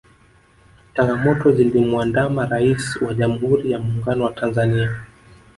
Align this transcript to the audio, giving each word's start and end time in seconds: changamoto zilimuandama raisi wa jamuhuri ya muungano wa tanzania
changamoto 0.95 1.51
zilimuandama 1.51 2.45
raisi 2.45 3.03
wa 3.05 3.13
jamuhuri 3.13 3.71
ya 3.71 3.79
muungano 3.79 4.23
wa 4.23 4.31
tanzania 4.33 5.05